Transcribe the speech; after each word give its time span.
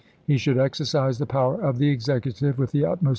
He 0.25 0.39
should 0.39 0.57
exer 0.57 0.81
between^ 0.87 1.09
cise 1.09 1.19
the 1.19 1.27
power 1.27 1.61
of 1.61 1.77
the 1.77 1.89
Executive 1.89 2.57
with 2.57 2.71
the 2.71 2.85
utmost 2.85 3.03
voi. 3.03 3.09